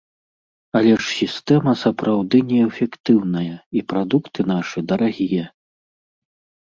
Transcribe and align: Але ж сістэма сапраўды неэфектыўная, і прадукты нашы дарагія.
Але 0.79 0.93
ж 0.93 1.03
сістэма 1.19 1.71
сапраўды 1.83 2.37
неэфектыўная, 2.51 3.55
і 3.81 3.87
прадукты 3.93 4.41
нашы 4.53 4.77
дарагія. 4.93 5.45